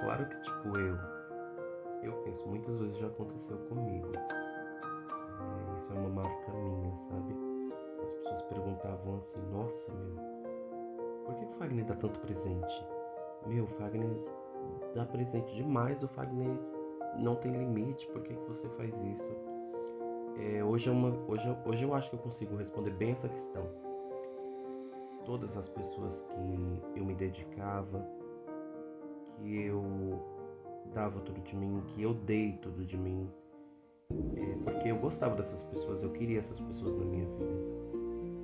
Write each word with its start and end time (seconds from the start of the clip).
claro 0.00 0.26
que, 0.26 0.40
tipo, 0.42 0.78
eu. 0.78 0.98
Eu 2.02 2.12
penso, 2.22 2.46
muitas 2.48 2.78
vezes 2.78 2.96
já 2.98 3.08
aconteceu 3.08 3.56
comigo. 3.68 4.12
É, 4.14 5.78
isso 5.78 5.92
é 5.92 5.96
uma 5.96 6.08
marca 6.08 6.52
minha, 6.52 6.96
sabe? 7.08 7.34
As 8.04 8.12
pessoas 8.14 8.42
perguntavam 8.42 9.16
assim: 9.16 9.40
Nossa, 9.50 9.92
meu, 9.92 10.16
por 11.24 11.34
que 11.34 11.44
o 11.44 11.52
Fagner 11.58 11.84
dá 11.84 11.96
tanto 11.96 12.20
presente? 12.20 12.86
Meu, 13.46 13.64
o 13.64 13.68
Fagner 13.68 14.08
dá 14.94 15.04
presente 15.06 15.54
demais. 15.54 16.02
O 16.02 16.08
Fagner 16.08 16.56
não 17.18 17.34
tem 17.36 17.52
limite. 17.52 18.06
Por 18.08 18.22
que, 18.22 18.34
que 18.34 18.48
você 18.48 18.68
faz 18.70 18.96
isso? 19.02 19.36
É, 20.38 20.62
hoje, 20.62 20.88
é 20.88 20.92
uma, 20.92 21.08
hoje, 21.26 21.56
hoje 21.66 21.84
eu 21.84 21.94
acho 21.94 22.10
que 22.10 22.16
eu 22.16 22.20
consigo 22.20 22.56
responder 22.56 22.92
bem 22.92 23.10
essa 23.10 23.28
questão. 23.28 23.66
Todas 25.24 25.56
as 25.56 25.68
pessoas 25.68 26.20
que 26.20 26.98
eu 26.98 27.04
me 27.04 27.14
dedicava, 27.14 28.06
que 29.38 29.62
eu 29.62 29.82
dava 30.94 31.20
tudo 31.20 31.40
de 31.40 31.56
mim, 31.56 31.82
que 31.88 32.02
eu 32.02 32.14
dei 32.14 32.52
tudo 32.62 32.84
de 32.84 32.96
mim, 32.96 33.28
é, 34.36 34.56
porque 34.64 34.90
eu 34.90 34.96
gostava 34.96 35.36
dessas 35.36 35.62
pessoas, 35.64 36.02
eu 36.02 36.10
queria 36.10 36.38
essas 36.38 36.60
pessoas 36.60 36.96
na 36.96 37.04
minha 37.04 37.26
vida. 37.26 37.78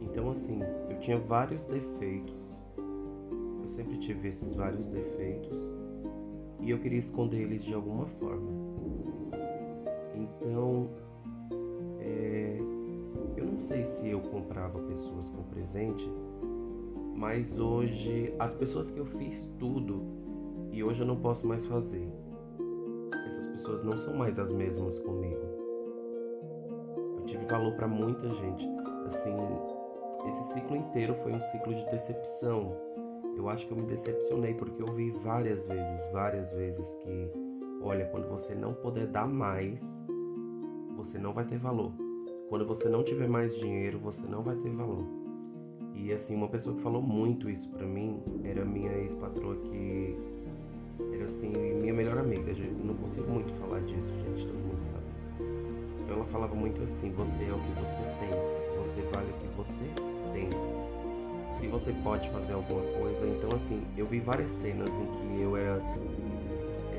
Então, 0.03 0.31
assim, 0.31 0.61
eu 0.91 0.99
tinha 1.01 1.19
vários 1.19 1.65
defeitos, 1.65 2.61
eu 3.63 3.69
sempre 3.69 3.99
tive 3.99 4.29
esses 4.29 4.55
vários 4.55 4.87
defeitos 4.87 5.59
e 6.61 6.71
eu 6.71 6.79
queria 6.79 6.99
esconder 6.99 7.43
eles 7.43 7.65
de 7.65 7.75
alguma 7.75 8.07
forma. 8.07 8.51
Então, 10.15 10.91
é, 12.01 12.59
eu 13.37 13.47
não 13.47 13.59
sei 13.61 13.85
se 13.85 14.09
eu 14.09 14.21
comprava 14.21 14.79
pessoas 14.81 15.31
com 15.31 15.43
presente, 15.45 16.09
mas 17.17 17.59
hoje 17.59 18.35
as 18.39 18.55
pessoas 18.55 18.91
que 18.91 18.99
eu 18.99 19.07
fiz 19.07 19.51
tudo 19.59 20.24
e 20.75 20.83
hoje 20.83 21.01
eu 21.01 21.07
não 21.07 21.15
posso 21.15 21.47
mais 21.47 21.65
fazer. 21.67 22.13
Essas 23.29 23.47
pessoas 23.47 23.83
não 23.85 23.97
são 23.97 24.17
mais 24.17 24.41
as 24.41 24.51
mesmas 24.51 24.99
comigo. 24.99 25.41
Eu 27.17 27.25
tive 27.27 27.47
valor 27.47 27.73
para 27.75 27.87
muita 27.87 28.29
gente. 28.29 28.67
Assim, 29.07 29.37
esse 30.29 30.53
ciclo 30.53 30.77
inteiro 30.77 31.15
foi 31.23 31.33
um 31.33 31.41
ciclo 31.41 31.73
de 31.73 31.85
decepção. 31.93 32.77
Eu 33.37 33.49
acho 33.49 33.65
que 33.69 33.73
eu 33.73 33.77
me 33.77 33.87
decepcionei 33.87 34.55
porque 34.55 34.83
eu 34.83 34.93
vi 34.95 35.13
várias 35.23 35.65
vezes, 35.65 36.13
várias 36.13 36.53
vezes 36.55 36.93
que, 37.05 37.31
olha, 37.81 38.07
quando 38.07 38.29
você 38.29 38.53
não 38.53 38.75
puder 38.75 39.07
dar 39.07 39.29
mais, 39.29 39.81
você 40.97 41.19
não 41.19 41.33
vai 41.33 41.45
ter 41.45 41.59
valor. 41.59 41.93
Quando 42.49 42.67
você 42.67 42.89
não 42.89 43.05
tiver 43.05 43.29
mais 43.29 43.57
dinheiro, 43.57 44.01
você 44.01 44.27
não 44.27 44.43
vai 44.43 44.57
ter 44.57 44.71
valor. 44.71 45.05
E 45.95 46.13
assim, 46.13 46.35
uma 46.35 46.49
pessoa 46.49 46.75
que 46.75 46.83
falou 46.83 47.01
muito 47.01 47.49
isso 47.49 47.71
pra 47.71 47.87
mim 47.87 48.21
era 48.43 48.65
minha 48.65 48.93
ex-patroa 48.93 49.57
que 49.57 50.19
era 51.15 51.27
assim, 51.27 51.49
minha 51.49 51.93
melhor 51.93 52.19
amiga. 52.19 52.51
Eu 52.53 52.73
não 52.85 52.95
consigo 52.95 53.31
muito 53.31 53.53
falar 53.61 53.81
disso, 53.81 54.13
gente, 54.25 54.47
todo 54.47 54.57
mundo 54.57 54.83
sabe. 54.83 55.05
Então 56.03 56.17
ela 56.17 56.27
falava 56.27 56.55
muito 56.55 56.83
assim, 56.83 57.11
você 57.13 57.45
é 57.45 57.53
o 57.53 57.59
que 57.59 57.73
você 57.81 58.03
tem, 58.21 58.31
você 58.79 59.01
vale 59.13 59.31
o 59.31 59.35
que 59.35 59.49
você 59.57 59.87
tem. 60.33 60.49
Se 61.59 61.67
você 61.69 61.93
pode 62.03 62.29
fazer 62.31 62.53
alguma 62.53 62.83
coisa, 62.99 63.27
então 63.27 63.57
assim, 63.57 63.83
eu 63.97 64.07
vi 64.07 64.21
várias 64.21 64.51
cenas 64.51 64.91
em 64.91 65.07
que 65.07 65.41
eu 65.41 65.57
era 65.57 65.81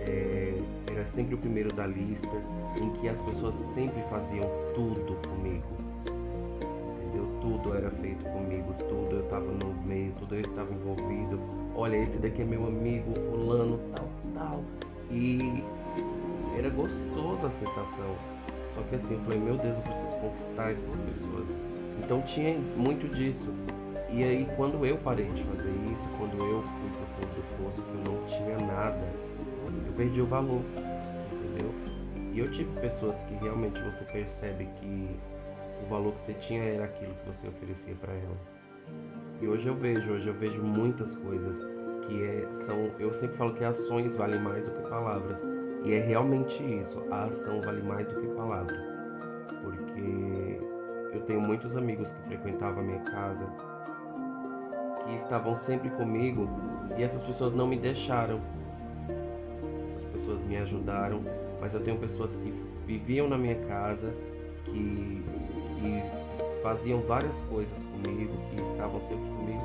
é, 0.07 0.53
era 0.91 1.05
sempre 1.07 1.35
o 1.35 1.37
primeiro 1.37 1.73
da 1.73 1.85
lista, 1.85 2.27
em 2.81 2.89
que 2.91 3.09
as 3.09 3.21
pessoas 3.21 3.55
sempre 3.55 4.01
faziam 4.03 4.43
tudo 4.73 5.15
comigo. 5.27 5.65
Era 7.85 7.93
feito 7.97 8.25
comigo, 8.31 8.73
tudo 8.79 9.17
eu 9.17 9.23
estava 9.23 9.45
no 9.45 9.71
meio, 9.85 10.11
tudo 10.17 10.33
eu 10.33 10.41
estava 10.41 10.73
envolvido. 10.73 11.39
Olha, 11.75 11.97
esse 11.97 12.17
daqui 12.17 12.41
é 12.41 12.45
meu 12.45 12.65
amigo, 12.65 13.13
fulano, 13.29 13.79
tal, 13.95 14.09
tal. 14.33 14.63
E 15.11 15.63
era 16.57 16.67
gostoso 16.71 17.45
a 17.45 17.51
sensação. 17.51 18.15
Só 18.73 18.81
que 18.89 18.95
assim, 18.95 19.13
eu 19.13 19.19
falei, 19.19 19.39
meu 19.39 19.55
Deus, 19.57 19.75
eu 19.75 19.83
preciso 19.83 20.15
conquistar 20.15 20.71
essas 20.71 20.95
pessoas. 20.95 21.45
Então 22.03 22.23
tinha 22.23 22.57
muito 22.75 23.07
disso. 23.13 23.53
E 24.09 24.23
aí 24.23 24.47
quando 24.57 24.83
eu 24.83 24.97
parei 24.97 25.29
de 25.29 25.43
fazer 25.43 25.73
isso, 25.91 26.09
quando 26.17 26.43
eu 26.43 26.63
fui 26.63 26.89
pro 26.89 27.27
fundo 27.27 27.35
do 27.35 27.63
poço, 27.63 27.83
que 27.83 27.91
eu 27.91 28.13
não 28.13 28.25
tinha 28.25 28.65
nada, 28.65 29.13
eu 29.85 29.93
perdi 29.95 30.21
o 30.21 30.25
valor, 30.25 30.61
entendeu? 31.31 31.71
E 32.33 32.39
eu 32.39 32.49
tive 32.51 32.81
pessoas 32.81 33.21
que 33.21 33.35
realmente 33.35 33.79
você 33.81 34.03
percebe 34.05 34.65
que 34.81 35.19
o 35.85 35.89
valor 35.89 36.13
que 36.13 36.21
você 36.21 36.33
tinha 36.33 36.63
era 36.63 36.85
aquilo 36.85 37.13
que 37.13 37.25
você 37.27 37.47
oferecia 37.47 37.95
para 37.95 38.13
ela. 38.13 38.35
E 39.41 39.47
hoje 39.47 39.67
eu 39.67 39.75
vejo, 39.75 40.13
hoje 40.13 40.27
eu 40.27 40.33
vejo 40.33 40.61
muitas 40.61 41.13
coisas 41.15 41.57
que 42.07 42.23
é, 42.23 42.47
são, 42.65 42.91
eu 42.99 43.13
sempre 43.13 43.35
falo 43.37 43.53
que 43.53 43.63
ações 43.63 44.15
valem 44.15 44.39
mais 44.39 44.65
do 44.65 44.71
que 44.71 44.89
palavras. 44.89 45.41
E 45.83 45.93
é 45.93 45.99
realmente 45.99 46.63
isso, 46.63 46.99
a 47.11 47.25
ação 47.25 47.61
vale 47.61 47.81
mais 47.83 48.07
do 48.07 48.19
que 48.19 48.27
palavra. 48.29 48.75
Porque 49.63 50.59
eu 51.13 51.21
tenho 51.21 51.41
muitos 51.41 51.75
amigos 51.75 52.11
que 52.11 52.21
frequentavam 52.27 52.81
a 52.81 52.85
minha 52.85 52.99
casa, 53.01 53.45
que 55.05 55.15
estavam 55.15 55.55
sempre 55.55 55.89
comigo 55.91 56.49
e 56.97 57.03
essas 57.03 57.21
pessoas 57.21 57.53
não 57.53 57.67
me 57.67 57.77
deixaram. 57.77 58.39
Essas 59.95 60.09
pessoas 60.11 60.43
me 60.43 60.57
ajudaram, 60.57 61.21
mas 61.61 61.73
eu 61.73 61.81
tenho 61.81 61.97
pessoas 61.97 62.35
que 62.35 62.53
viviam 62.85 63.27
na 63.27 63.37
minha 63.37 63.55
casa, 63.67 64.13
que, 64.65 65.23
que 65.85 66.63
faziam 66.63 66.99
várias 67.01 67.35
coisas 67.41 67.77
comigo, 67.83 68.33
que 68.49 68.61
estavam 68.61 68.99
sempre 69.01 69.29
comigo, 69.37 69.63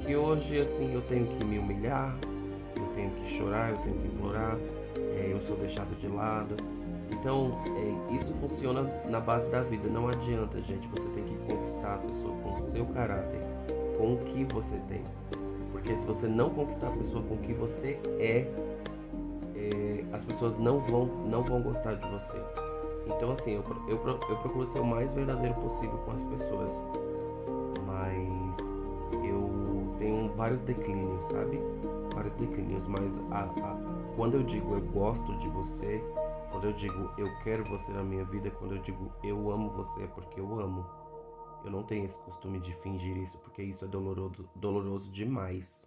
e 0.00 0.06
que 0.06 0.16
hoje 0.16 0.58
assim 0.58 0.94
eu 0.94 1.02
tenho 1.02 1.26
que 1.26 1.44
me 1.44 1.58
humilhar, 1.58 2.16
eu 2.74 2.86
tenho 2.94 3.10
que 3.10 3.36
chorar, 3.36 3.70
eu 3.70 3.76
tenho 3.78 3.96
que 3.96 4.06
implorar, 4.06 4.56
é, 4.96 5.32
eu 5.32 5.40
sou 5.42 5.56
deixado 5.56 5.94
de 6.00 6.08
lado. 6.08 6.56
Então, 7.10 7.58
é, 7.66 8.14
isso 8.14 8.32
funciona 8.34 8.82
na 9.08 9.18
base 9.18 9.48
da 9.50 9.62
vida. 9.62 9.88
Não 9.88 10.08
adianta, 10.08 10.60
gente. 10.62 10.86
Você 10.88 11.08
tem 11.08 11.24
que 11.24 11.36
conquistar 11.46 11.94
a 11.94 11.98
pessoa 11.98 12.34
com 12.42 12.54
o 12.54 12.60
seu 12.60 12.84
caráter, 12.86 13.40
com 13.96 14.14
o 14.14 14.18
que 14.18 14.44
você 14.52 14.76
tem. 14.88 15.02
Porque 15.72 15.96
se 15.96 16.04
você 16.06 16.26
não 16.26 16.50
conquistar 16.50 16.88
a 16.88 16.92
pessoa 16.92 17.22
com 17.24 17.34
o 17.34 17.38
que 17.38 17.54
você 17.54 17.98
é, 18.18 18.46
é 19.56 20.04
as 20.12 20.24
pessoas 20.24 20.58
não 20.58 20.80
vão, 20.80 21.06
não 21.26 21.42
vão 21.42 21.62
gostar 21.62 21.94
de 21.94 22.08
você. 22.08 22.67
Então, 23.08 23.32
assim, 23.32 23.52
eu, 23.52 23.64
eu, 23.88 23.96
eu 24.28 24.36
procuro 24.36 24.66
ser 24.66 24.80
o 24.80 24.84
mais 24.84 25.12
verdadeiro 25.14 25.54
possível 25.54 25.98
com 25.98 26.12
as 26.12 26.22
pessoas. 26.22 26.72
Mas 27.86 28.28
eu 29.24 29.94
tenho 29.98 30.32
vários 30.34 30.60
declínios, 30.60 31.24
sabe? 31.26 31.58
Vários 32.14 32.34
declínios. 32.34 32.86
Mas 32.86 33.18
a, 33.30 33.44
a, 33.44 33.76
quando 34.14 34.34
eu 34.34 34.42
digo 34.42 34.74
eu 34.74 34.82
gosto 34.92 35.36
de 35.38 35.48
você, 35.48 36.04
quando 36.52 36.66
eu 36.66 36.72
digo 36.74 37.10
eu 37.16 37.26
quero 37.42 37.64
você 37.64 37.90
na 37.92 38.02
minha 38.02 38.24
vida, 38.24 38.50
quando 38.50 38.76
eu 38.76 38.82
digo 38.82 39.10
eu 39.24 39.50
amo 39.50 39.70
você 39.70 40.02
é 40.02 40.06
porque 40.06 40.38
eu 40.38 40.60
amo. 40.60 40.84
Eu 41.64 41.72
não 41.72 41.82
tenho 41.82 42.04
esse 42.04 42.18
costume 42.20 42.60
de 42.60 42.72
fingir 42.76 43.16
isso, 43.16 43.36
porque 43.38 43.62
isso 43.62 43.84
é 43.84 43.88
doloroso, 43.88 44.48
doloroso 44.54 45.10
demais. 45.10 45.86